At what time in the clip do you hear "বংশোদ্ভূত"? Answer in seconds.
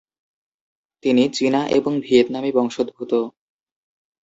2.51-3.11